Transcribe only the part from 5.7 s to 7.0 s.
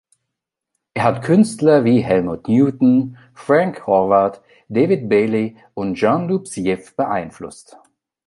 und Jeanloup Sieff